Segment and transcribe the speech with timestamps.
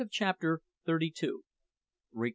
[0.09, 1.39] CHAPTER THIRTY THREE.